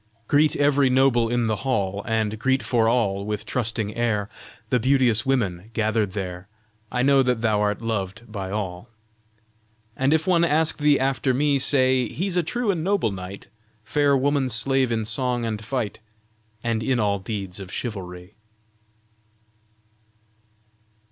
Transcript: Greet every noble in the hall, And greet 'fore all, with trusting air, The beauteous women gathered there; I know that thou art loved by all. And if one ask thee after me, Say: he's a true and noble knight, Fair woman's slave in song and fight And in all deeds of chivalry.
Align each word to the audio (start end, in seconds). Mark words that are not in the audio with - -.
Greet 0.27 0.55
every 0.55 0.89
noble 0.89 1.29
in 1.29 1.45
the 1.45 1.57
hall, 1.57 2.03
And 2.07 2.39
greet 2.39 2.63
'fore 2.63 2.89
all, 2.89 3.23
with 3.23 3.45
trusting 3.45 3.95
air, 3.95 4.29
The 4.71 4.79
beauteous 4.79 5.27
women 5.27 5.69
gathered 5.73 6.13
there; 6.13 6.47
I 6.91 7.03
know 7.03 7.21
that 7.21 7.41
thou 7.41 7.61
art 7.61 7.83
loved 7.83 8.23
by 8.27 8.49
all. 8.49 8.89
And 9.95 10.11
if 10.11 10.25
one 10.25 10.43
ask 10.43 10.79
thee 10.79 10.99
after 10.99 11.35
me, 11.35 11.59
Say: 11.59 12.07
he's 12.07 12.35
a 12.35 12.41
true 12.41 12.71
and 12.71 12.83
noble 12.83 13.11
knight, 13.11 13.45
Fair 13.83 14.17
woman's 14.17 14.55
slave 14.55 14.91
in 14.91 15.05
song 15.05 15.45
and 15.45 15.63
fight 15.63 15.99
And 16.63 16.81
in 16.81 16.99
all 16.99 17.19
deeds 17.19 17.59
of 17.59 17.71
chivalry. 17.71 18.33